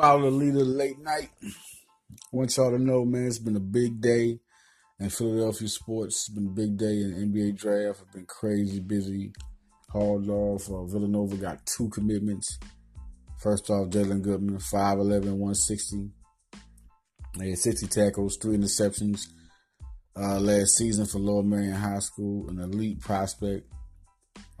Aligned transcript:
Follow 0.00 0.30
the 0.30 0.36
leader 0.36 0.64
late 0.64 1.00
night. 1.00 1.30
Want 2.30 2.56
y'all 2.56 2.70
to 2.70 2.78
know, 2.78 3.04
man, 3.04 3.26
it's 3.26 3.40
been 3.40 3.56
a 3.56 3.60
big 3.60 4.00
day 4.00 4.38
in 5.00 5.10
Philadelphia 5.10 5.66
sports. 5.66 6.14
It's 6.14 6.28
been 6.28 6.46
a 6.46 6.50
big 6.50 6.76
day 6.76 7.02
in 7.02 7.32
NBA 7.32 7.56
draft. 7.56 8.02
It's 8.02 8.14
been 8.14 8.26
crazy 8.26 8.78
busy. 8.78 9.32
Hauled 9.88 10.28
off. 10.28 10.70
Uh, 10.70 10.84
Villanova 10.84 11.36
got 11.36 11.66
two 11.66 11.88
commitments. 11.88 12.60
First 13.40 13.70
off, 13.70 13.88
Jalen 13.88 14.22
Goodman, 14.22 14.58
5'11, 14.58 15.32
160. 15.32 16.10
He 17.40 17.50
had 17.50 17.58
60 17.58 17.88
tackles, 17.88 18.36
three 18.36 18.56
interceptions 18.56 19.26
uh, 20.16 20.38
last 20.38 20.76
season 20.76 21.06
for 21.06 21.18
Lower 21.18 21.42
Merion 21.42 21.74
High 21.74 21.98
School, 21.98 22.48
an 22.48 22.60
elite 22.60 23.00
prospect. 23.00 23.66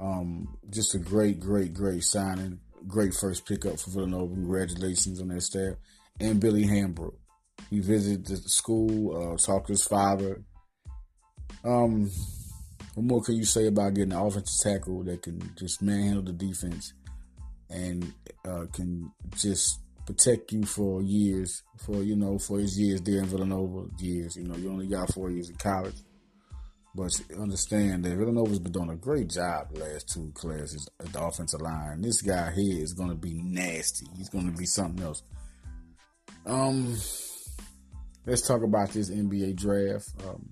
Um, 0.00 0.58
just 0.68 0.96
a 0.96 0.98
great, 0.98 1.38
great, 1.38 1.74
great 1.74 2.02
signing. 2.02 2.58
Great 2.86 3.14
first 3.14 3.46
pickup 3.46 3.78
for 3.78 3.90
Villanova. 3.90 4.34
Congratulations 4.34 5.20
on 5.20 5.28
that 5.28 5.42
staff. 5.42 5.74
And 6.20 6.40
Billy 6.40 6.64
Hambrook. 6.64 7.14
He 7.70 7.80
visited 7.80 8.26
the 8.26 8.36
school, 8.36 9.16
uh, 9.32 9.36
talked 9.36 9.66
to 9.66 9.72
his 9.72 9.84
father. 9.84 10.42
Um, 11.64 12.10
what 12.94 13.04
more 13.04 13.22
can 13.22 13.36
you 13.36 13.44
say 13.44 13.66
about 13.66 13.94
getting 13.94 14.12
an 14.12 14.18
offensive 14.18 14.72
tackle 14.72 15.04
that 15.04 15.22
can 15.22 15.52
just 15.56 15.82
manhandle 15.82 16.22
the 16.22 16.32
defense 16.32 16.94
and 17.70 18.12
uh, 18.46 18.66
can 18.72 19.12
just 19.36 19.80
protect 20.06 20.52
you 20.52 20.64
for 20.64 21.02
years, 21.02 21.62
for 21.76 22.02
you 22.02 22.16
know, 22.16 22.38
for 22.38 22.58
his 22.58 22.78
years 22.78 23.00
there 23.02 23.18
in 23.18 23.26
Villanova 23.26 23.88
years. 23.98 24.36
You 24.36 24.44
know, 24.44 24.56
you 24.56 24.70
only 24.70 24.86
got 24.86 25.12
four 25.12 25.30
years 25.30 25.50
in 25.50 25.56
college. 25.56 25.96
But 26.94 27.20
understand 27.38 28.04
that 28.04 28.16
Villanova's 28.16 28.58
been 28.58 28.72
doing 28.72 28.90
a 28.90 28.96
great 28.96 29.28
job 29.28 29.72
the 29.72 29.80
last 29.80 30.08
two 30.08 30.32
classes 30.34 30.88
at 30.98 31.12
the 31.12 31.22
offensive 31.22 31.60
line. 31.60 32.00
This 32.00 32.22
guy 32.22 32.50
here 32.50 32.82
is 32.82 32.94
going 32.94 33.10
to 33.10 33.14
be 33.14 33.40
nasty. 33.42 34.06
He's 34.16 34.30
going 34.30 34.50
to 34.50 34.56
be 34.56 34.66
something 34.66 35.04
else. 35.04 35.22
Um, 36.46 36.96
let's 38.26 38.42
talk 38.42 38.62
about 38.62 38.90
this 38.90 39.10
NBA 39.10 39.56
draft. 39.56 40.08
Um, 40.26 40.48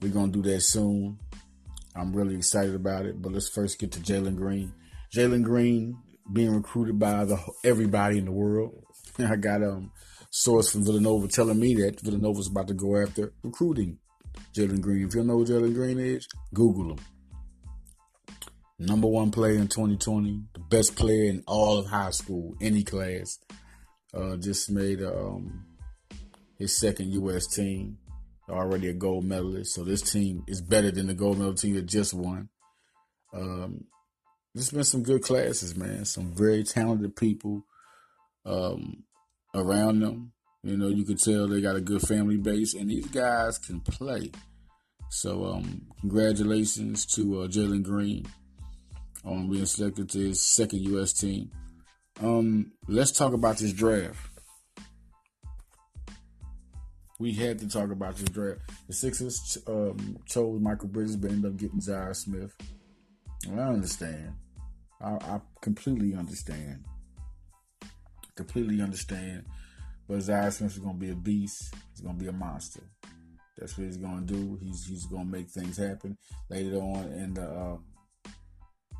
we're 0.00 0.12
going 0.12 0.32
to 0.32 0.42
do 0.42 0.50
that 0.50 0.60
soon. 0.60 1.18
I'm 1.96 2.12
really 2.12 2.36
excited 2.36 2.74
about 2.74 3.06
it. 3.06 3.20
But 3.20 3.32
let's 3.32 3.48
first 3.48 3.78
get 3.78 3.92
to 3.92 4.00
Jalen 4.00 4.36
Green. 4.36 4.72
Jalen 5.14 5.42
Green 5.42 5.96
being 6.32 6.54
recruited 6.54 6.98
by 6.98 7.24
the 7.24 7.38
everybody 7.64 8.18
in 8.18 8.26
the 8.26 8.32
world. 8.32 8.84
I 9.18 9.36
got 9.36 9.62
um 9.62 9.90
source 10.30 10.70
from 10.70 10.84
Villanova 10.84 11.26
telling 11.26 11.58
me 11.58 11.74
that 11.74 12.00
Villanova's 12.00 12.46
about 12.46 12.68
to 12.68 12.74
go 12.74 12.96
after 12.96 13.32
recruiting 13.42 13.98
Jalen 14.54 14.80
Green. 14.80 15.06
If 15.06 15.14
you 15.14 15.22
know 15.22 15.38
who 15.38 15.44
Jalen 15.44 15.74
Green 15.74 15.98
is, 15.98 16.28
Google 16.52 16.92
him. 16.92 16.98
Number 18.78 19.08
one 19.08 19.30
player 19.30 19.56
in 19.56 19.68
2020, 19.68 20.44
the 20.54 20.60
best 20.60 20.96
player 20.96 21.24
in 21.24 21.44
all 21.46 21.78
of 21.78 21.86
high 21.86 22.10
school, 22.10 22.54
any 22.60 22.82
class. 22.82 23.38
Uh, 24.12 24.36
just 24.36 24.70
made 24.70 25.02
um, 25.02 25.64
his 26.58 26.76
second 26.76 27.12
U.S. 27.12 27.46
team. 27.46 27.98
Already 28.48 28.88
a 28.88 28.92
gold 28.92 29.24
medalist, 29.24 29.74
so 29.74 29.84
this 29.84 30.02
team 30.02 30.42
is 30.48 30.60
better 30.60 30.90
than 30.90 31.06
the 31.06 31.14
gold 31.14 31.38
medal 31.38 31.54
team 31.54 31.74
that 31.74 31.86
just 31.86 32.12
won. 32.12 32.48
Um, 33.32 33.84
there's 34.54 34.70
been 34.70 34.82
some 34.82 35.04
good 35.04 35.22
classes, 35.22 35.76
man. 35.76 36.04
Some 36.04 36.34
very 36.34 36.64
talented 36.64 37.14
people 37.14 37.64
um, 38.44 39.04
around 39.54 40.00
them. 40.00 40.32
You 40.62 40.76
know, 40.76 40.88
you 40.88 41.04
could 41.04 41.18
tell 41.18 41.48
they 41.48 41.60
got 41.60 41.76
a 41.76 41.80
good 41.80 42.02
family 42.02 42.36
base, 42.36 42.74
and 42.74 42.90
these 42.90 43.06
guys 43.06 43.58
can 43.58 43.80
play. 43.80 44.30
So, 45.08 45.46
um, 45.46 45.86
congratulations 46.00 47.06
to 47.14 47.42
uh, 47.42 47.48
Jalen 47.48 47.82
Green 47.82 48.26
on 49.24 49.50
being 49.50 49.66
selected 49.66 50.10
to 50.10 50.18
his 50.18 50.44
second 50.46 50.80
U.S. 50.82 51.12
team. 51.12 51.50
Um, 52.22 52.72
let's 52.86 53.12
talk 53.12 53.32
about 53.32 53.56
this 53.56 53.72
draft. 53.72 54.18
We 57.18 57.32
had 57.32 57.58
to 57.60 57.68
talk 57.68 57.90
about 57.90 58.16
this 58.16 58.28
draft. 58.28 58.60
The 58.86 58.92
Sixers 58.92 59.58
um, 59.66 60.18
chose 60.26 60.60
Michael 60.60 60.88
Bridges, 60.88 61.16
but 61.16 61.30
ended 61.30 61.52
up 61.52 61.58
getting 61.58 61.80
Zhaire 61.80 62.14
Smith. 62.14 62.54
I 63.50 63.60
understand. 63.60 64.34
I, 65.00 65.12
I 65.14 65.40
completely 65.60 66.14
understand. 66.14 66.84
Completely 68.36 68.80
understand. 68.82 69.44
But 70.10 70.18
Zhaire 70.18 70.52
Smith 70.52 70.72
is 70.72 70.78
going 70.80 70.98
to 70.98 71.06
be 71.06 71.12
a 71.12 71.14
beast. 71.14 71.72
He's 71.92 72.00
going 72.00 72.16
to 72.18 72.20
be 72.20 72.28
a 72.28 72.32
monster. 72.32 72.80
That's 73.56 73.78
what 73.78 73.86
he's 73.86 73.96
going 73.96 74.26
to 74.26 74.34
do. 74.34 74.58
He's 74.60 74.84
he's 74.84 75.06
going 75.06 75.26
to 75.26 75.30
make 75.30 75.48
things 75.48 75.76
happen. 75.76 76.18
Later 76.48 76.78
on 76.78 77.12
in 77.12 77.34
the 77.34 77.48
uh, 77.48 77.76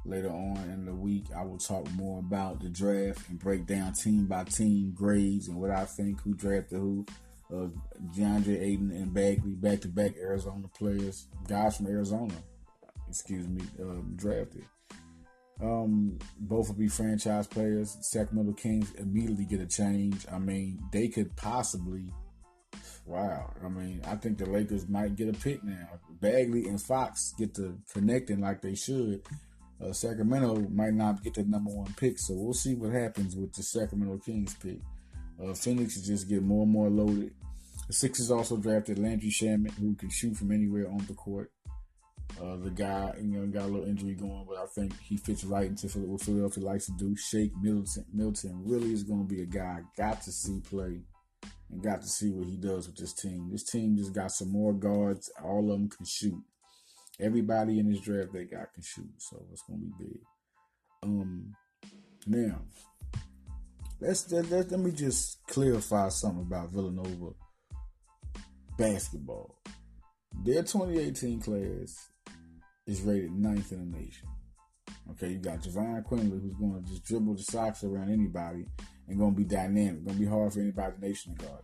later 0.04 0.28
on 0.28 0.59
in 0.72 0.84
the 0.84 0.94
week, 0.94 1.25
I 1.37 1.44
will 1.44 1.59
talk 1.59 1.91
more 1.94 2.21
about 2.21 2.60
the 2.60 2.69
draft 2.69 3.28
and 3.28 3.41
break 3.41 3.66
down 3.66 3.94
team 3.94 4.26
by 4.26 4.44
team 4.44 4.93
grades 4.94 5.48
and 5.48 5.60
what 5.60 5.72
I 5.72 5.84
think 5.84 6.21
who 6.21 6.32
drafted 6.34 6.78
who. 6.78 7.04
Uh, 7.53 7.66
DeAndre 8.16 8.62
Ayton 8.62 8.92
and 8.92 9.12
Bagley, 9.12 9.54
back 9.54 9.81
to 9.81 9.88
back 9.88 10.12
Arizona 10.16 10.69
players, 10.78 11.27
guys 11.48 11.77
from 11.77 11.88
Arizona, 11.88 12.34
excuse 13.09 13.48
me, 13.48 13.62
um, 13.81 14.12
drafted. 14.15 14.65
Um, 15.62 16.19
both 16.38 16.69
will 16.69 16.76
be 16.76 16.88
franchise 16.88 17.47
players. 17.47 17.97
Sacramento 18.00 18.53
Kings 18.54 18.93
immediately 18.94 19.44
get 19.44 19.60
a 19.60 19.66
change. 19.66 20.26
I 20.32 20.38
mean, 20.38 20.82
they 20.93 21.09
could 21.09 21.37
possibly. 21.37 22.12
Wow. 23.06 23.53
I 23.62 23.69
mean, 23.69 24.00
I 24.06 24.16
think 24.16 24.38
the 24.38 24.47
Lakers 24.47 24.88
might 24.88 25.16
get 25.16 25.28
a 25.28 25.38
pick 25.38 25.62
now. 25.62 25.88
Bagley 26.21 26.66
and 26.66 26.81
Fox 26.81 27.34
get 27.38 27.54
to 27.54 27.78
connecting 27.93 28.41
like 28.41 28.62
they 28.62 28.75
should. 28.75 29.22
Uh, 29.82 29.93
Sacramento 29.93 30.69
might 30.71 30.93
not 30.93 31.22
get 31.22 31.34
the 31.34 31.43
number 31.43 31.71
one 31.71 31.92
pick, 31.94 32.19
so 32.19 32.34
we'll 32.34 32.53
see 32.53 32.75
what 32.75 32.92
happens 32.92 33.34
with 33.34 33.53
the 33.54 33.62
Sacramento 33.62 34.19
Kings 34.19 34.54
pick. 34.54 34.78
Uh, 35.42 35.54
Phoenix 35.54 35.97
is 35.97 36.06
just 36.06 36.28
get 36.28 36.42
more 36.42 36.65
and 36.65 36.72
more 36.72 36.91
loaded. 36.91 37.32
The 37.87 37.94
Sixers 37.94 38.31
also 38.31 38.56
drafted 38.56 38.98
Landry 38.98 39.31
Shamet, 39.31 39.72
who 39.72 39.94
can 39.94 40.10
shoot 40.10 40.37
from 40.37 40.53
anywhere 40.53 40.88
on 40.88 41.04
the 41.09 41.15
court. 41.15 41.50
Uh, 42.42 42.56
the 42.56 42.70
guy, 42.70 43.14
you 43.18 43.28
know, 43.28 43.46
got 43.46 43.64
a 43.64 43.72
little 43.72 43.88
injury 43.88 44.14
going, 44.14 44.44
but 44.48 44.58
I 44.58 44.66
think 44.66 44.98
he 45.00 45.16
fits 45.16 45.44
right 45.44 45.66
into 45.66 45.86
what 45.98 46.20
Philadelphia 46.20 46.64
likes 46.64 46.86
to 46.86 46.92
do. 46.92 47.16
Shake 47.16 47.52
Milton, 47.60 48.04
Milton 48.12 48.62
really 48.64 48.92
is 48.92 49.02
going 49.02 49.26
to 49.26 49.34
be 49.34 49.42
a 49.42 49.46
guy 49.46 49.80
I 49.80 49.82
got 49.96 50.22
to 50.22 50.32
see 50.32 50.60
play 50.60 51.00
and 51.70 51.82
got 51.82 52.00
to 52.02 52.08
see 52.08 52.30
what 52.30 52.48
he 52.48 52.56
does 52.56 52.86
with 52.86 52.96
this 52.96 53.12
team. 53.12 53.48
This 53.50 53.64
team 53.64 53.96
just 53.96 54.14
got 54.14 54.32
some 54.32 54.50
more 54.50 54.72
guards. 54.72 55.30
All 55.42 55.70
of 55.70 55.78
them 55.78 55.88
can 55.88 56.06
shoot. 56.06 56.42
Everybody 57.18 57.78
in 57.78 57.91
this 57.91 58.00
draft 58.00 58.32
they 58.32 58.44
got 58.44 58.72
can 58.72 58.82
shoot, 58.82 59.10
so 59.18 59.44
it's 59.52 59.62
going 59.62 59.80
to 59.80 59.86
be 59.86 60.04
big. 60.04 60.20
Um, 61.02 61.54
now 62.26 62.60
let's 64.00 64.30
let, 64.32 64.50
let, 64.50 64.70
let 64.70 64.80
me 64.80 64.92
just 64.92 65.38
clarify 65.47 66.08
something 66.08 66.42
about 66.42 66.70
Villanova 66.70 67.32
basketball. 68.78 69.56
Their 70.44 70.62
2018 70.62 71.41
class 71.41 72.09
is 72.90 73.02
rated 73.02 73.32
ninth 73.32 73.72
in 73.72 73.90
the 73.90 73.98
nation. 73.98 74.28
Okay, 75.12 75.30
you 75.30 75.38
got 75.38 75.60
Jahvon 75.60 76.04
Quinerly, 76.04 76.42
who's 76.42 76.54
going 76.54 76.82
to 76.82 76.88
just 76.88 77.04
dribble 77.04 77.34
the 77.34 77.42
socks 77.42 77.84
around 77.84 78.12
anybody 78.12 78.66
and 79.08 79.18
going 79.18 79.32
to 79.32 79.36
be 79.36 79.44
dynamic. 79.44 80.04
Going 80.04 80.16
to 80.16 80.24
be 80.24 80.26
hard 80.26 80.52
for 80.52 80.60
anybody 80.60 80.94
in 80.94 81.00
the 81.00 81.08
nation 81.08 81.36
to 81.36 81.46
guard. 81.46 81.62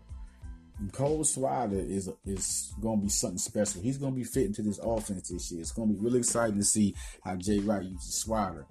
And 0.78 0.92
Cole 0.92 1.24
Swider 1.24 1.88
is 1.88 2.10
is 2.24 2.74
going 2.80 2.98
to 2.98 3.02
be 3.04 3.08
something 3.08 3.38
special. 3.38 3.80
He's 3.80 3.98
going 3.98 4.12
to 4.12 4.16
be 4.16 4.24
fitting 4.24 4.52
to 4.54 4.62
this 4.62 4.78
offense 4.78 5.30
this 5.30 5.50
year. 5.50 5.62
It's 5.62 5.72
going 5.72 5.88
to 5.88 5.94
be 5.94 6.00
really 6.00 6.18
exciting 6.18 6.58
to 6.58 6.64
see 6.64 6.94
how 7.24 7.36
Jay 7.36 7.60
Wright 7.60 7.82
uses 7.82 8.24
Swider. 8.24 8.66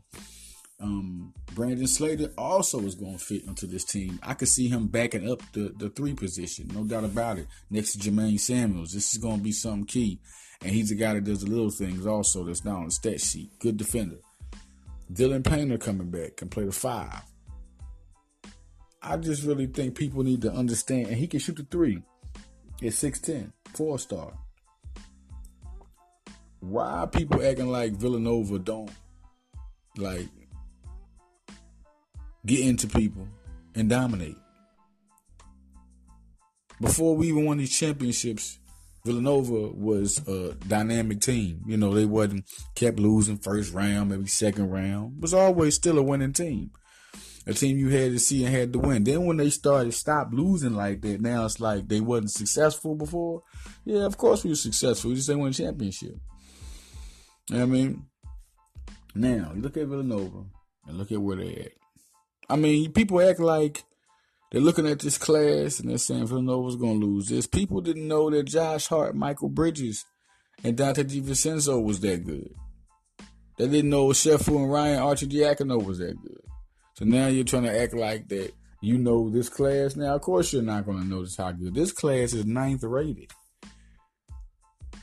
Um, 0.80 1.34
Brandon 1.54 1.88
Slater 1.88 2.32
also 2.38 2.82
is 2.82 2.96
going 2.96 3.18
to 3.18 3.24
fit 3.24 3.46
into 3.46 3.66
this 3.66 3.86
team. 3.86 4.20
I 4.22 4.34
could 4.34 4.50
see 4.50 4.68
him 4.68 4.88
backing 4.88 5.30
up 5.30 5.42
the, 5.54 5.74
the 5.78 5.90
three 5.90 6.14
position, 6.14 6.70
no 6.74 6.84
doubt 6.84 7.06
about 7.06 7.38
it, 7.38 7.48
next 7.70 7.94
to 7.94 8.00
Jermaine 8.00 8.40
Samuels. 8.40 8.92
This 8.92 9.14
is 9.14 9.22
going 9.22 9.38
to 9.38 9.44
be 9.44 9.54
something 9.54 9.86
key. 9.86 10.20
And 10.62 10.72
he's 10.72 10.92
a 10.92 10.96
guy 10.96 11.14
that 11.14 11.24
does 11.24 11.42
the 11.42 11.50
little 11.50 11.70
things 11.70 12.06
also 12.06 12.44
that's 12.44 12.66
not 12.66 12.78
on 12.78 12.86
the 12.86 12.92
stat 12.92 13.22
sheet. 13.22 13.58
Good 13.60 13.78
defender. 13.78 14.18
Dylan 15.12 15.46
Painter 15.46 15.78
coming 15.78 16.10
back 16.10 16.38
can 16.38 16.50
play 16.50 16.66
the 16.66 16.72
five. 16.72 17.22
I 19.02 19.18
just 19.18 19.44
really 19.44 19.68
think 19.68 19.96
people 19.96 20.24
need 20.24 20.42
to 20.42 20.52
understand, 20.52 21.08
and 21.08 21.16
he 21.16 21.28
can 21.28 21.40
shoot 21.40 21.58
the 21.58 21.64
three 21.64 22.02
at 22.82 22.90
6'10, 22.90 23.52
four 23.74 24.00
star. 24.00 24.34
Why 26.60 27.08
people 27.12 27.46
acting 27.46 27.68
like 27.68 27.94
Villanova 27.94 28.58
don't 28.58 28.90
like 29.98 30.28
get 32.46 32.60
into 32.60 32.88
people 32.88 33.28
and 33.76 33.90
dominate? 33.90 34.38
Before 36.82 37.16
we 37.16 37.30
even 37.30 37.46
won 37.46 37.58
these 37.58 37.78
championships, 37.78 38.60
Villanova 39.06 39.70
was 39.70 40.28
a 40.28 40.56
dynamic 40.68 41.22
team. 41.22 41.62
You 41.68 41.78
know, 41.78 41.94
they 41.94 42.06
wasn't 42.06 42.46
kept 42.74 43.00
losing 43.00 43.38
first 43.38 43.74
round, 43.74 44.10
maybe 44.10 44.28
second 44.28 44.72
round. 44.72 45.22
Was 45.22 45.34
always 45.34 45.76
still 45.76 46.00
a 46.00 46.04
winning 46.04 46.34
team. 46.34 46.72
A 47.48 47.54
team 47.54 47.78
you 47.78 47.90
had 47.90 48.12
to 48.12 48.20
see 48.20 48.44
and 48.44 48.54
had 48.54 48.74
to 48.74 48.80
win. 48.80 49.04
Then 49.04 49.26
when 49.26 49.38
they 49.38 49.52
started 49.52 49.94
stop 49.94 50.30
losing 50.32 50.74
like 50.74 51.02
that, 51.02 51.22
now 51.22 51.46
it's 51.46 51.60
like 51.60 51.88
they 51.88 52.02
wasn't 52.02 52.32
successful 52.32 52.96
before. 52.96 53.44
Yeah, 53.86 54.06
of 54.06 54.18
course 54.18 54.44
we 54.44 54.50
were 54.50 54.56
successful. 54.56 55.12
We 55.12 55.18
just 55.18 55.28
didn't 55.28 55.44
win 55.44 55.52
a 55.52 55.54
championship. 55.54 56.16
You 57.52 57.58
know 57.58 57.64
I 57.64 57.66
mean? 57.68 58.06
Now, 59.14 59.52
look 59.56 59.78
at 59.78 59.88
Villanova 59.88 60.46
and 60.88 60.98
look 60.98 61.12
at 61.12 61.22
where 61.22 61.38
they're 61.38 61.66
at. 61.66 61.72
I 62.50 62.56
mean, 62.56 62.92
people 62.92 63.22
act 63.22 63.40
like 63.40 63.84
they're 64.52 64.62
looking 64.62 64.88
at 64.88 65.00
this 65.00 65.18
class 65.18 65.80
and 65.80 65.90
they're 65.90 65.98
saying 65.98 66.28
Villanova's 66.28 66.76
going 66.76 67.00
to 67.00 67.06
lose 67.06 67.28
this. 67.28 67.48
People 67.48 67.82
didn't 67.82 68.08
know 68.08 68.30
that 68.30 68.44
Josh 68.44 68.88
Hart, 68.88 69.16
Michael 69.16 69.50
Bridges, 69.50 70.06
and 70.64 70.78
Donte 70.78 71.04
DiVincenzo 71.04 71.84
was 71.84 72.00
that 72.02 72.24
good. 72.24 72.54
They 73.58 73.68
didn't 73.68 73.90
know 73.90 74.08
Sefo 74.08 74.58
and 74.58 74.72
Ryan 74.72 75.00
Arcidiacono 75.00 75.84
was 75.84 76.00
that 76.00 76.22
good. 76.22 76.42
So 76.94 77.06
now 77.06 77.28
you're 77.28 77.44
trying 77.44 77.64
to 77.64 77.78
act 77.78 77.94
like 77.94 78.28
that 78.30 78.54
you 78.82 78.98
know 78.98 79.30
this 79.30 79.50
class. 79.50 79.96
Now, 79.96 80.16
of 80.16 80.22
course, 80.22 80.54
you're 80.54 80.62
not 80.62 80.86
going 80.86 81.00
to 81.00 81.06
notice 81.06 81.38
how 81.38 81.52
good 81.52 81.74
this 81.74 81.92
class 81.92 82.34
is. 82.34 82.46
Ninth 82.46 82.84
rated. 82.84 83.32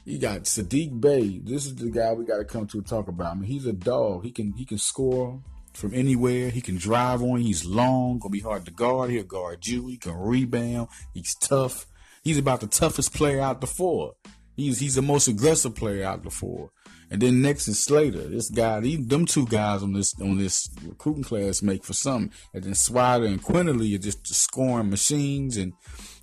You 0.05 0.19
got 0.19 0.43
Saddiq 0.43 1.01
Bey. 1.01 1.41
This 1.43 1.67
is 1.67 1.77
the 1.77 1.91
guy 1.91 2.13
we 2.13 2.25
got 2.25 2.39
to 2.39 2.45
come 2.45 2.67
to 2.69 2.83
talk 2.83 3.09
about. 3.09 3.33
I 3.33 3.35
mean, 3.35 3.51
he's 3.51 3.67
a 3.67 3.73
dog. 3.73 4.25
He 4.25 4.31
can 4.31 4.53
he 4.53 4.65
can 4.65 4.79
score 4.79 5.43
from 5.75 5.95
anywhere. 5.95 6.51
He 6.51 6.61
can 6.61 6.77
drive 6.77 7.23
on. 7.23 7.41
He's 7.41 7.65
long. 7.65 8.19
Gonna 8.19 8.31
be 8.31 8.41
hard 8.41 8.65
to 8.67 8.71
guard. 8.71 9.11
He'll 9.11 9.25
guard 9.25 9.67
you. 9.67 9.89
He 9.89 9.97
can 9.97 10.15
rebound. 10.15 10.89
He's 11.15 11.35
tough. 11.35 11.87
He's 12.23 12.39
about 12.39 12.61
the 12.61 12.67
toughest 12.67 13.15
player 13.15 13.41
out 13.41 13.61
the 13.61 13.67
four. 13.67 14.15
He's 14.57 14.79
he's 14.79 14.95
the 14.95 15.03
most 15.03 15.29
aggressive 15.29 15.75
player 15.75 16.05
out 16.05 16.23
the 16.23 16.31
four. 16.31 16.71
And 17.11 17.21
then 17.21 17.43
next 17.43 17.69
is 17.69 17.79
Slater. 17.79 18.27
This 18.27 18.49
guy, 18.49 18.81
these, 18.81 19.07
them 19.07 19.27
two 19.27 19.45
guys 19.47 19.83
on 19.83 19.93
this 19.93 20.19
on 20.19 20.39
this 20.39 20.71
recruiting 20.83 21.25
class 21.25 21.61
make 21.61 21.85
for 21.85 21.93
something. 21.93 22.33
And 22.55 22.65
then 22.65 22.73
Swider 22.73 23.27
and 23.27 23.43
Quinerly 23.43 23.95
are 23.95 23.99
just 23.99 24.27
scoring 24.35 24.89
machines 24.89 25.59
and 25.59 25.75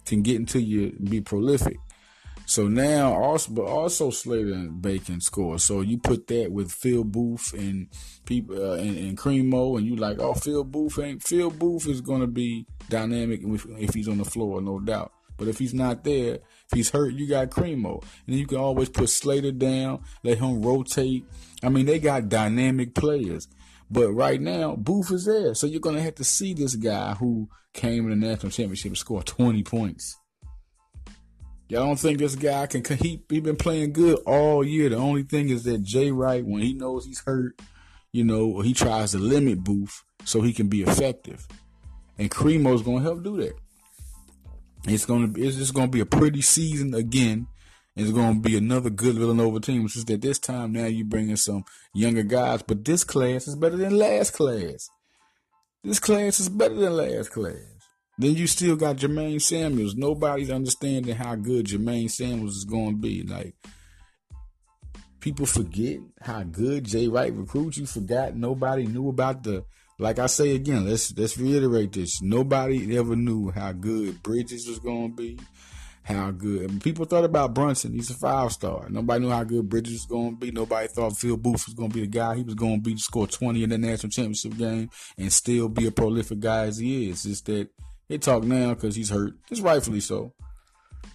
can 0.06 0.24
get 0.24 0.38
into 0.38 0.60
you 0.60 0.98
be 1.04 1.22
prolific. 1.22 1.78
So 2.50 2.68
now 2.68 3.14
also, 3.14 3.52
but 3.52 3.66
also 3.66 4.10
Slater 4.10 4.54
and 4.54 4.82
Bacon 4.82 5.22
score. 5.22 5.60
So 5.60 5.82
you 5.82 6.00
put 6.00 6.26
that 6.30 6.52
with 6.52 6.72
Phil 6.72 7.04
Booth 7.04 7.54
and 7.54 7.90
people 8.26 8.56
uh, 8.58 8.78
and, 8.78 8.98
and 8.98 9.16
Cremo, 9.16 9.78
and 9.78 9.86
you 9.86 9.96
like, 9.96 10.18
oh, 10.20 10.34
Phil 10.34 10.64
Booth 10.64 10.98
ain't 10.98 11.22
Phil 11.22 11.52
Booth 11.52 11.88
is 11.88 12.02
to 12.02 12.26
be 12.26 12.66
dynamic 12.90 13.42
if, 13.44 13.68
if 13.78 13.94
he's 13.94 14.08
on 14.08 14.18
the 14.18 14.26
floor, 14.26 14.64
no 14.64 14.80
doubt. 14.80 15.12
But 15.38 15.48
if 15.48 15.60
he's 15.60 15.76
not 15.76 16.04
there, 16.04 16.36
if 16.38 16.74
he's 16.74 16.90
hurt, 16.90 17.14
you 17.14 17.28
got 17.28 17.52
Cremo. 17.52 18.04
And 18.26 18.36
you 18.36 18.48
can 18.48 18.58
always 18.58 18.90
put 18.90 19.10
Slater 19.10 19.52
down, 19.52 20.04
let 20.24 20.40
him 20.40 20.64
rotate. 20.64 21.26
I 21.62 21.70
mean, 21.70 21.86
they 21.86 22.00
got 22.00 22.30
dynamic 22.30 22.96
players. 22.96 23.48
But 23.92 24.12
right 24.12 24.42
now, 24.42 24.76
Booth 24.76 25.12
is 25.12 25.26
there. 25.26 25.54
So 25.54 25.68
you're 25.68 25.80
going 25.82 25.98
to 25.98 26.02
have 26.02 26.16
to 26.16 26.24
see 26.24 26.56
this 26.56 26.76
guy 26.76 27.14
who 27.14 27.48
came 27.74 28.12
in 28.12 28.20
the 28.20 28.28
national 28.28 28.52
championship 28.52 28.90
and 28.90 28.98
scored 28.98 29.28
20 29.28 29.62
points. 29.62 30.19
Y'all 31.70 31.86
don't 31.86 32.00
think 32.00 32.18
this 32.18 32.36
guy 32.36 32.66
can, 32.66 32.84
he, 32.98 33.24
he 33.30 33.40
been 33.40 33.56
playing 33.56 33.94
good 33.94 34.18
all 34.26 34.64
year. 34.64 34.90
The 34.90 34.96
only 34.96 35.22
thing 35.22 35.50
is 35.50 35.64
that 35.64 35.84
Jay 35.84 36.10
Wright, 36.12 36.44
when 36.44 36.64
he 36.64 36.74
knows 36.74 37.06
he's 37.06 37.22
hurt, 37.22 37.62
you 38.12 38.24
know, 38.24 38.62
he 38.62 38.74
tries 38.74 39.12
to 39.12 39.20
limit 39.20 39.64
Booth 39.64 40.04
so 40.26 40.42
he 40.42 40.52
can 40.52 40.68
be 40.68 40.82
effective. 40.82 41.48
And 42.18 42.32
Cremo's 42.32 42.82
to 42.82 42.98
help 42.98 43.24
do 43.24 43.38
that. 43.38 43.54
It's 44.88 45.06
gonna 45.06 45.28
be 45.28 45.46
it's 45.46 45.58
just 45.58 45.74
gonna 45.74 45.90
be 45.90 46.00
a 46.00 46.06
pretty 46.06 46.42
season 46.42 46.94
again. 46.96 47.48
It's 47.96 48.12
gonna 48.12 48.40
be 48.40 48.58
another 48.58 48.90
good 48.90 49.16
Villanova 49.16 49.60
team. 49.60 49.86
It's 49.86 49.94
just 49.94 50.08
that 50.08 50.22
this 50.22 50.40
time 50.40 50.72
now 50.72 50.86
you 50.86 51.04
bring 51.06 51.30
in 51.30 51.38
some 51.38 51.66
younger 51.94 52.24
guys, 52.24 52.64
but 52.64 52.84
this 52.84 53.04
class 53.04 53.48
is 53.48 53.56
better 53.56 53.78
than 53.78 53.98
last 53.98 54.34
class. 54.34 54.90
This 55.84 56.00
class 56.00 56.40
is 56.40 56.50
better 56.50 56.76
than 56.76 56.98
last 56.98 57.32
class. 57.32 57.79
Then 58.20 58.36
you 58.36 58.48
still 58.48 58.76
got 58.76 58.98
Jermaine 58.98 59.42
Samuels. 59.42 59.96
Nobody's 59.96 60.52
understanding 60.52 61.16
how 61.16 61.36
good 61.36 61.68
Jermaine 61.68 62.12
Samuels 62.12 62.58
is 62.58 62.66
going 62.66 62.96
to 62.96 63.02
be. 63.02 63.24
Like 63.24 63.56
people 65.22 65.46
forget 65.46 66.00
how 66.22 66.44
good 66.44 66.84
Jay 66.84 67.08
Wright 67.08 67.34
recruits. 67.34 67.78
You 67.78 67.86
forgot 67.86 68.36
nobody 68.36 68.86
knew 68.88 69.08
about 69.08 69.44
the 69.44 69.64
like 70.00 70.20
I 70.20 70.26
say 70.26 70.54
again, 70.54 70.86
let's 70.86 71.18
let's 71.18 71.38
reiterate 71.38 71.94
this. 71.94 72.22
Nobody 72.22 72.98
ever 72.98 73.16
knew 73.16 73.52
how 73.52 73.72
good 73.72 74.22
Bridges 74.22 74.68
was 74.68 74.80
gonna 74.80 75.10
be, 75.10 75.40
how 76.04 76.32
good 76.32 76.82
people 76.82 77.06
thought 77.06 77.24
about 77.24 77.54
Brunson. 77.54 77.94
He's 77.94 78.10
a 78.10 78.16
five 78.16 78.52
star. 78.52 78.90
Nobody 78.90 79.24
knew 79.24 79.32
how 79.32 79.46
good 79.46 79.70
Bridges 79.70 79.94
was 79.94 80.06
gonna 80.06 80.36
be. 80.36 80.52
Nobody 80.52 80.90
thought 80.90 81.18
Phil 81.18 81.38
Booth 81.38 81.66
was 81.68 81.74
gonna 81.74 81.88
be 81.88 82.02
the 82.02 82.08
guy. 82.08 82.36
He 82.36 82.44
was 82.44 82.56
gonna 82.56 82.80
be 82.80 82.96
to 82.96 83.00
score 83.00 83.28
twenty 83.28 83.64
in 83.64 83.70
the 83.70 83.78
national 83.78 84.10
championship 84.10 84.58
game 84.58 84.90
and 85.18 85.32
still 85.32 85.70
be 85.70 85.88
a 85.88 85.92
prolific 85.92 86.42
guy 86.42 86.66
as 86.66 86.80
he 86.80 87.10
is. 87.10 87.26
It's 87.26 87.40
that 87.42 87.70
they 88.10 88.18
talk 88.18 88.44
now 88.44 88.74
because 88.74 88.96
he's 88.96 89.10
hurt. 89.10 89.34
It's 89.50 89.62
rightfully 89.62 90.02
so 90.02 90.34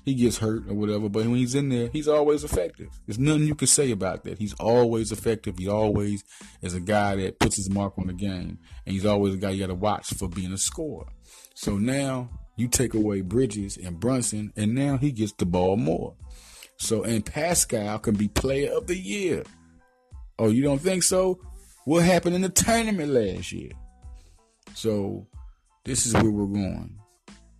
he 0.04 0.14
gets 0.14 0.38
hurt 0.38 0.68
or 0.68 0.74
whatever. 0.74 1.08
But 1.08 1.24
when 1.24 1.36
he's 1.36 1.54
in 1.54 1.70
there, 1.70 1.88
he's 1.92 2.08
always 2.08 2.44
effective. 2.44 2.88
There's 3.06 3.18
nothing 3.18 3.46
you 3.46 3.54
can 3.54 3.66
say 3.66 3.90
about 3.90 4.24
that. 4.24 4.38
He's 4.38 4.54
always 4.54 5.10
effective. 5.12 5.58
He 5.58 5.68
always 5.68 6.22
is 6.60 6.74
a 6.74 6.80
guy 6.80 7.16
that 7.16 7.38
puts 7.38 7.56
his 7.56 7.70
mark 7.70 7.94
on 7.98 8.08
the 8.08 8.12
game, 8.12 8.58
and 8.86 8.92
he's 8.92 9.06
always 9.06 9.34
a 9.34 9.38
guy 9.38 9.50
you 9.50 9.60
got 9.60 9.68
to 9.68 9.74
watch 9.74 10.12
for 10.14 10.28
being 10.28 10.52
a 10.52 10.58
scorer. 10.58 11.06
So 11.54 11.78
now 11.78 12.28
you 12.56 12.68
take 12.68 12.94
away 12.94 13.22
Bridges 13.22 13.76
and 13.76 13.98
Brunson, 13.98 14.52
and 14.56 14.74
now 14.74 14.98
he 14.98 15.10
gets 15.10 15.32
the 15.32 15.46
ball 15.46 15.76
more. 15.76 16.14
So 16.76 17.02
and 17.02 17.24
Paschall 17.24 18.02
can 18.02 18.14
be 18.14 18.28
Player 18.28 18.72
of 18.72 18.86
the 18.86 18.96
Year. 18.96 19.44
Oh, 20.38 20.48
you 20.48 20.62
don't 20.62 20.80
think 20.80 21.02
so? 21.02 21.40
What 21.84 22.04
happened 22.04 22.34
in 22.34 22.42
the 22.42 22.48
tournament 22.48 23.12
last 23.12 23.52
year? 23.52 23.70
So 24.74 25.26
this 25.84 26.06
is 26.06 26.14
where 26.14 26.30
we're 26.30 26.46
going. 26.46 26.98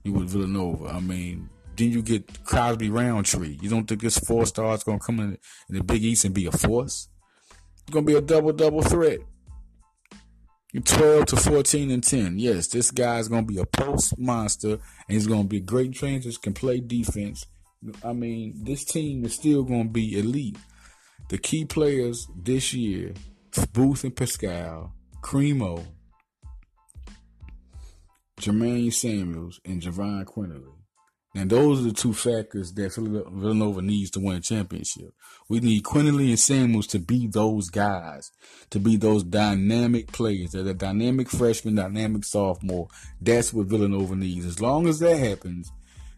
You 0.02 0.12
with 0.12 0.30
Villanova. 0.30 0.88
I 0.88 1.00
mean, 1.00 1.48
then 1.76 1.90
you 1.90 2.02
get 2.02 2.44
Cosby-Roundtree. 2.44 3.58
You 3.60 3.68
don't 3.68 3.86
think 3.86 4.02
this 4.02 4.18
four 4.18 4.46
star 4.46 4.74
is 4.74 4.84
going 4.84 4.98
to 4.98 5.04
come 5.04 5.20
in, 5.20 5.38
in, 5.68 5.76
the 5.76 5.84
Big 5.84 6.04
East 6.04 6.24
and 6.24 6.34
be 6.34 6.46
a 6.46 6.52
force? 6.52 7.08
It's 7.82 7.90
going 7.90 8.04
to 8.06 8.12
be 8.12 8.16
a 8.16 8.20
double 8.20 8.52
double 8.52 8.82
threat. 8.82 9.20
12 10.82 11.26
to 11.26 11.36
14 11.36 11.90
and 11.90 12.02
10. 12.02 12.38
Yes, 12.38 12.66
this 12.66 12.90
guy's 12.90 13.28
going 13.28 13.46
to 13.46 13.52
be 13.52 13.60
a 13.60 13.66
post 13.66 14.18
monster 14.18 14.72
and 14.72 14.80
he's 15.08 15.26
going 15.26 15.42
to 15.42 15.48
be 15.48 15.60
great 15.60 15.92
transition, 15.92 16.40
can 16.42 16.52
play 16.52 16.80
defense. 16.80 17.46
I 18.02 18.12
mean, 18.12 18.64
this 18.64 18.84
team 18.84 19.24
is 19.24 19.34
still 19.34 19.62
going 19.62 19.84
to 19.84 19.92
be 19.92 20.18
elite. 20.18 20.56
The 21.28 21.38
key 21.38 21.64
players 21.64 22.26
this 22.36 22.74
year, 22.74 23.14
Booth 23.72 24.02
and 24.02 24.16
Paschall, 24.16 24.90
Cremo, 25.22 25.86
Jermaine 28.40 28.92
Samuels, 28.92 29.60
and 29.64 29.80
Jahvon 29.80 30.24
Quinerly. 30.24 30.74
And 31.36 31.50
those 31.50 31.80
are 31.80 31.88
the 31.88 31.92
two 31.92 32.12
factors 32.12 32.72
that 32.74 32.94
Villanova 32.94 33.82
needs 33.82 34.10
to 34.12 34.20
win 34.20 34.36
a 34.36 34.40
championship. 34.40 35.14
We 35.48 35.58
need 35.58 35.82
Quinerly 35.82 36.28
and 36.28 36.38
Samuels 36.38 36.86
to 36.88 37.00
be 37.00 37.26
those 37.26 37.70
guys, 37.70 38.30
to 38.70 38.78
be 38.78 38.96
those 38.96 39.24
dynamic 39.24 40.12
players. 40.12 40.52
They're 40.52 40.62
the 40.62 40.74
dynamic 40.74 41.28
freshman, 41.28 41.74
dynamic 41.74 42.24
sophomore. 42.24 42.86
That's 43.20 43.52
what 43.52 43.66
Villanova 43.66 44.14
needs. 44.14 44.46
As 44.46 44.60
long 44.60 44.86
as 44.86 45.00
that 45.00 45.18
happens, 45.18 45.72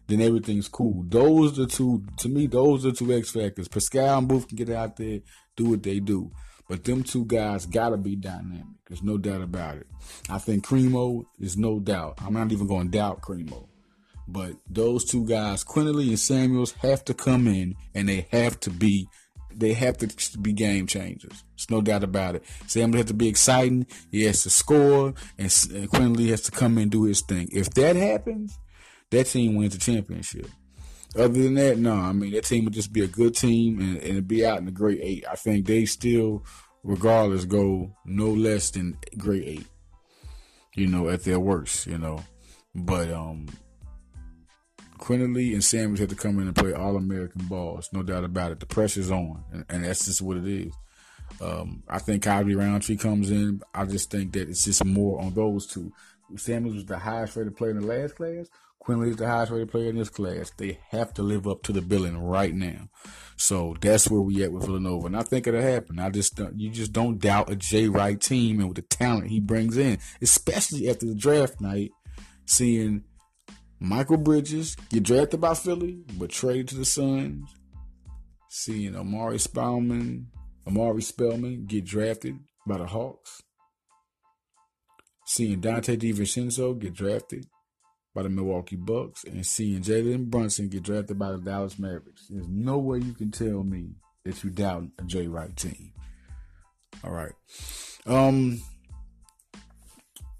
then 0.05 0.21
everything's 0.21 0.67
cool. 0.67 1.03
Those 1.07 1.57
are 1.57 1.63
the 1.63 1.67
two, 1.67 2.03
to 2.17 2.29
me, 2.29 2.45
those 2.45 2.85
are 2.85 2.91
the 2.91 2.95
two 2.95 3.11
X 3.11 3.31
factors. 3.31 3.67
Paschall 3.67 4.19
and 4.19 4.27
Booth 4.27 4.47
can 4.47 4.55
get 4.55 4.69
out 4.69 4.97
there, 4.97 5.21
do 5.55 5.71
what 5.71 5.81
they 5.81 5.99
do. 5.99 6.31
But 6.67 6.83
them 6.83 7.03
two 7.03 7.25
guys 7.25 7.65
gotta 7.65 7.97
be 7.97 8.15
dynamic. 8.15 8.63
There's 8.87 9.03
no 9.03 9.17
doubt 9.17 9.41
about 9.41 9.77
it. 9.77 9.87
I 10.29 10.37
think 10.37 10.65
Cremo 10.65 11.25
is 11.39 11.57
no 11.57 11.79
doubt. 11.79 12.19
I'm 12.25 12.33
not 12.33 12.51
even 12.51 12.67
going 12.67 12.91
to 12.91 12.97
doubt 12.97 13.21
Cremo. 13.21 13.67
But 14.27 14.53
those 14.69 15.05
two 15.05 15.25
guys, 15.25 15.63
Quinerly 15.63 16.09
and 16.09 16.19
Samuels, 16.19 16.73
have 16.81 17.03
to 17.05 17.13
come 17.13 17.47
in 17.47 17.75
and 17.95 18.09
they 18.09 18.27
have 18.31 18.59
to 18.61 18.69
be 18.69 19.07
they 19.53 19.73
have 19.73 19.97
to 19.97 20.37
be 20.37 20.53
game 20.53 20.85
changers. 20.85 21.43
There's 21.55 21.69
no 21.71 21.81
doubt 21.81 22.03
about 22.03 22.35
it. 22.35 22.43
Samuels 22.67 22.97
has 22.97 23.05
to 23.07 23.13
be 23.15 23.27
exciting. 23.27 23.87
He 24.11 24.23
has 24.25 24.43
to 24.43 24.51
score, 24.51 25.15
and 25.37 25.49
Quinerly 25.49 26.29
has 26.29 26.41
to 26.41 26.51
come 26.51 26.77
in 26.77 26.83
and 26.83 26.91
do 26.91 27.03
his 27.05 27.21
thing. 27.21 27.49
If 27.51 27.71
that 27.71 27.95
happens, 27.95 28.59
that 29.09 29.25
team 29.25 29.55
wins 29.55 29.73
the 29.73 29.79
championship. 29.79 30.47
Other 31.15 31.41
than 31.41 31.55
that, 31.55 31.77
no. 31.77 31.93
I 31.93 32.11
mean, 32.11 32.31
that 32.33 32.45
team 32.45 32.65
would 32.65 32.73
just 32.73 32.93
be 32.93 33.03
a 33.03 33.07
good 33.07 33.35
team 33.35 33.79
and, 33.79 33.97
and 33.97 34.27
be 34.27 34.45
out 34.45 34.59
in 34.59 34.65
the 34.65 34.71
great 34.71 34.99
eight. 35.01 35.25
I 35.29 35.35
think 35.35 35.65
they 35.65 35.85
still, 35.85 36.43
regardless, 36.83 37.45
go 37.45 37.95
no 38.05 38.27
less 38.27 38.69
than 38.71 38.97
great 39.17 39.43
eight. 39.43 39.67
You 40.75 40.87
know, 40.87 41.09
at 41.09 41.23
their 41.23 41.39
worst. 41.39 41.87
You 41.87 41.97
know, 41.97 42.23
but 42.75 43.09
um, 43.11 43.47
Quinerly 44.99 45.53
and 45.53 45.63
Samuels 45.63 45.99
have 45.99 46.09
to 46.09 46.15
come 46.15 46.39
in 46.39 46.47
and 46.47 46.55
play 46.55 46.73
all 46.73 46.97
American 46.97 47.45
balls, 47.47 47.89
no 47.93 48.03
doubt 48.03 48.23
about 48.23 48.51
it. 48.51 48.59
The 48.59 48.65
pressure's 48.65 49.09
on, 49.11 49.43
and, 49.51 49.65
and 49.69 49.85
that's 49.85 50.05
just 50.05 50.21
what 50.21 50.37
it 50.37 50.47
is. 50.47 50.73
Um, 51.41 51.83
I 51.87 51.99
think 51.99 52.23
Kyrie 52.23 52.55
Roundtree 52.55 52.97
comes 52.97 53.31
in. 53.31 53.61
I 53.73 53.85
just 53.85 54.09
think 54.09 54.33
that 54.33 54.49
it's 54.49 54.65
just 54.65 54.83
more 54.83 55.21
on 55.21 55.33
those 55.33 55.67
two. 55.67 55.91
Samuels 56.35 56.75
was 56.75 56.85
the 56.85 56.97
highest 56.97 57.35
rated 57.35 57.55
player 57.55 57.71
in 57.71 57.79
the 57.79 57.87
last 57.87 58.15
class. 58.15 58.47
Quinerly 58.87 59.09
is 59.09 59.17
the 59.17 59.27
highest 59.27 59.51
rated 59.51 59.69
player 59.69 59.89
in 59.89 59.97
this 59.97 60.09
class. 60.09 60.49
They 60.55 60.79
have 60.91 61.13
to 61.15 61.21
live 61.21 61.45
up 61.45 61.61
to 61.63 61.73
the 61.73 61.81
billing 61.81 62.17
right 62.17 62.53
now. 62.53 62.87
So 63.35 63.75
that's 63.81 64.09
where 64.09 64.21
we 64.21 64.41
at 64.43 64.51
with 64.53 64.63
Villanova, 64.65 65.07
and 65.07 65.17
I 65.17 65.23
think 65.23 65.45
it'll 65.45 65.61
happen. 65.61 65.99
I 65.99 66.09
just 66.09 66.39
you 66.55 66.69
just 66.69 66.93
don't 66.93 67.19
doubt 67.19 67.51
a 67.51 67.57
Jay 67.57 67.89
Wright 67.89 68.19
team 68.19 68.59
and 68.59 68.69
with 68.69 68.77
the 68.77 68.83
talent 68.83 69.27
he 69.27 69.41
brings 69.41 69.75
in, 69.75 69.99
especially 70.21 70.89
after 70.89 71.05
the 71.05 71.15
draft 71.15 71.59
night, 71.59 71.91
seeing 72.45 73.03
Michael 73.79 74.17
Bridges 74.17 74.77
get 74.89 75.03
drafted 75.03 75.41
by 75.41 75.53
Philly, 75.53 75.99
but 76.17 76.29
traded 76.29 76.69
to 76.69 76.77
the 76.77 76.85
Suns. 76.85 77.53
Seeing 78.49 78.95
Omari 78.95 79.39
Spellman, 79.39 80.27
Omari 80.65 81.01
Spellman 81.01 81.65
get 81.65 81.83
drafted 81.83 82.39
by 82.65 82.77
the 82.77 82.87
Hawks. 82.87 83.41
Seeing 85.25 85.59
Donte 85.59 85.97
DiVincenzo 85.99 86.79
get 86.79 86.93
drafted 86.93 87.45
by 88.17 88.23
the 88.23 88.29
Milwaukee 88.29 88.75
Bucks 88.75 89.25
and 89.25 89.45
seeing 89.45 89.83
Jalen 89.83 90.31
Brunson 90.31 90.69
get 90.69 90.81
drafted 90.81 91.19
by 91.19 91.33
the 91.33 91.37
Dallas 91.37 91.77
Mavericks. 91.77 92.25
There's 92.27 92.47
no 92.47 92.79
way 92.79 92.97
you 92.97 93.13
can 93.13 93.29
tell 93.29 93.63
me 93.63 93.91
that 94.25 94.43
you 94.43 94.49
doubt 94.49 94.85
a 94.97 95.03
Jay 95.03 95.27
Wright 95.27 95.55
team. 95.55 95.93
All 97.03 97.11
right. 97.11 97.33
Um, 98.07 98.59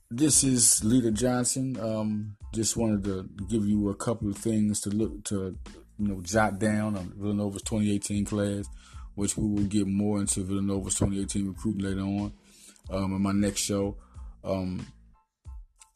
this 0.10 0.44
is 0.44 0.84
Leader 0.84 1.12
Johnson. 1.12 1.78
Um, 1.80 2.38
just 2.52 2.78
wanted 2.78 3.04
to 3.04 3.30
give 3.48 3.68
you 3.68 3.90
a 3.90 3.96
couple 3.96 4.28
of 4.28 4.38
things 4.38 4.82
to 4.82 4.90
look 4.90 5.24
to, 5.26 5.56
you 6.00 6.08
know, 6.08 6.20
jot 6.22 6.58
down 6.58 6.98
on 6.98 7.14
Villanova's 7.16 7.62
2018 7.62 8.26
class, 8.26 8.66
which 9.14 9.38
we 9.38 9.48
will 9.48 9.68
get 9.68 9.86
more 9.86 10.20
into 10.20 10.44
Villanova's 10.44 10.96
2018 10.96 11.50
recruiting 11.50 11.84
later 11.84 12.02
on 12.02 12.34
um, 12.90 13.14
in 13.14 13.22
my 13.22 13.34
next 13.34 13.60
show. 13.60 13.98
Um, 14.44 14.84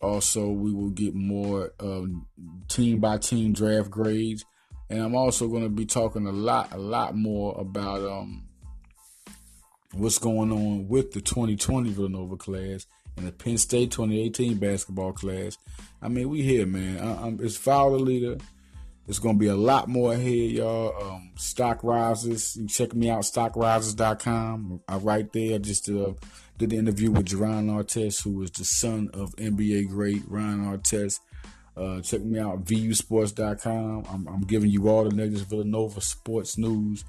also, 0.02 0.50
we 0.50 0.72
will 0.74 0.90
get 0.90 1.14
more 1.14 1.74
um, 1.80 2.28
team 2.68 3.00
by 3.00 3.18
team 3.18 3.54
draft 3.54 3.90
grades, 3.90 4.46
and 4.90 5.02
I'm 5.02 5.16
also 5.16 5.48
going 5.48 5.64
to 5.64 5.70
be 5.70 5.86
talking 5.86 6.26
a 6.28 6.32
lot, 6.32 6.74
a 6.74 6.78
lot 6.78 7.16
more 7.16 7.60
about 7.60 8.02
um, 8.02 8.44
what's 9.94 10.18
going 10.18 10.52
on 10.52 10.88
with 10.88 11.12
the 11.12 11.22
2020 11.22 11.92
Villanova 11.92 12.36
class 12.36 12.88
and 13.18 13.28
the 13.28 13.32
Penn 13.32 13.58
State 13.58 13.92
2018 13.92 14.58
basketball 14.58 15.14
class. 15.14 15.58
I 16.02 16.08
mean, 16.08 16.30
we 16.30 16.42
here, 16.42 16.66
man. 16.66 17.00
I, 17.00 17.44
it's 17.44 17.58
the 17.58 17.90
Leader. 17.90 18.38
It's 19.12 19.20
going 19.20 19.36
to 19.36 19.40
be 19.40 19.48
a 19.48 19.56
lot 19.58 19.90
more 19.90 20.14
ahead, 20.14 20.52
y'all. 20.52 20.96
Um, 21.04 21.32
stock 21.36 21.84
rises. 21.84 22.56
You 22.56 22.66
check 22.66 22.94
me 22.94 23.10
out, 23.10 23.24
stockrises.com. 23.24 24.84
I 24.88 24.96
right 24.96 25.30
there. 25.34 25.60
Just 25.60 25.90
uh, 25.90 26.14
did 26.58 26.70
the 26.70 26.78
interview 26.78 27.12
with 27.12 27.26
Jerron 27.26 27.70
Artest, 27.70 28.24
who 28.24 28.42
is 28.42 28.52
the 28.52 28.64
son 28.64 29.10
of 29.14 29.36
NBA 29.36 29.90
great 29.90 30.24
Ron 30.30 30.62
Artest. 30.62 31.20
Uh, 31.76 32.00
check 32.00 32.22
me 32.22 32.40
out, 32.40 32.64
vusports.com. 32.64 34.06
I'm, 34.10 34.30
I'm 34.30 34.44
giving 34.44 34.70
you 34.70 34.88
all 34.88 35.04
the 35.04 35.14
latest 35.14 35.50
Villanova 35.50 36.00
sports 36.00 36.58
news. 36.58 37.04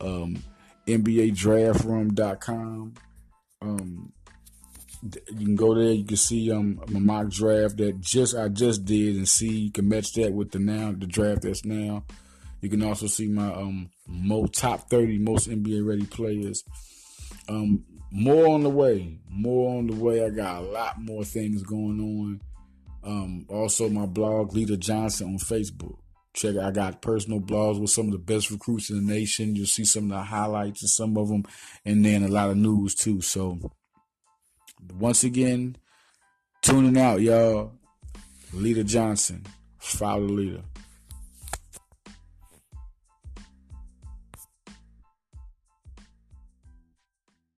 Um, 0.00 0.44
NBADraftRoom.com. 0.86 2.94
Um, 3.60 4.12
you 5.02 5.46
can 5.46 5.56
go 5.56 5.74
there. 5.74 5.92
You 5.92 6.04
can 6.04 6.16
see 6.16 6.50
um 6.52 6.80
my 6.88 7.00
mock 7.00 7.30
draft 7.30 7.78
that 7.78 8.00
just 8.00 8.36
I 8.36 8.48
just 8.48 8.84
did, 8.84 9.16
and 9.16 9.28
see 9.28 9.48
you 9.48 9.72
can 9.72 9.88
match 9.88 10.12
that 10.14 10.32
with 10.32 10.50
the 10.50 10.58
now 10.58 10.92
the 10.92 11.06
draft 11.06 11.42
that's 11.42 11.64
now. 11.64 12.04
You 12.60 12.68
can 12.68 12.82
also 12.82 13.06
see 13.06 13.26
my 13.26 13.52
um 13.52 13.90
most 14.06 14.54
top 14.54 14.90
thirty 14.90 15.18
most 15.18 15.48
NBA 15.48 15.86
ready 15.86 16.06
players. 16.06 16.62
Um, 17.48 17.84
more 18.12 18.48
on 18.48 18.62
the 18.62 18.70
way. 18.70 19.18
More 19.28 19.78
on 19.78 19.86
the 19.86 19.96
way. 19.96 20.24
I 20.24 20.30
got 20.30 20.62
a 20.62 20.66
lot 20.66 21.00
more 21.00 21.24
things 21.24 21.62
going 21.62 22.00
on. 22.00 22.40
Um, 23.02 23.46
also 23.48 23.88
my 23.88 24.06
blog, 24.06 24.52
Leader 24.52 24.76
Johnson 24.76 25.28
on 25.28 25.38
Facebook. 25.38 25.96
Check. 26.32 26.56
I 26.56 26.70
got 26.70 27.02
personal 27.02 27.40
blogs 27.40 27.80
with 27.80 27.90
some 27.90 28.06
of 28.06 28.12
the 28.12 28.18
best 28.18 28.50
recruits 28.50 28.90
in 28.90 29.04
the 29.04 29.12
nation. 29.12 29.56
You'll 29.56 29.66
see 29.66 29.84
some 29.84 30.04
of 30.04 30.10
the 30.10 30.22
highlights 30.22 30.82
of 30.84 30.90
some 30.90 31.16
of 31.16 31.28
them, 31.28 31.44
and 31.84 32.04
then 32.04 32.22
a 32.22 32.28
lot 32.28 32.50
of 32.50 32.56
news 32.56 32.94
too. 32.94 33.20
So 33.20 33.58
once 34.98 35.24
again, 35.24 35.76
tuning 36.62 36.98
out, 36.98 37.20
y'all. 37.20 37.72
Leader 38.52 38.82
Johnson, 38.82 39.46
follow 39.78 40.26
Leader. 40.26 40.62